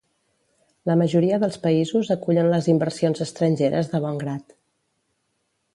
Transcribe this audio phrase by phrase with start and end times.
[0.89, 4.59] La majoria dels països acullen les inversions estrangeres de bon grat.